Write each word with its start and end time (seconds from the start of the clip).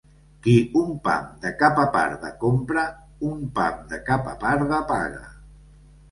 Qui 0.45 0.53
un 0.77 0.87
pam 1.07 1.25
de 1.41 1.49
capa 1.57 1.83
parda 1.97 2.31
compra, 2.43 2.85
un 3.27 3.43
pam 3.59 3.83
de 3.91 3.99
capa 4.09 4.33
parda 4.45 4.81
paga. 4.93 5.21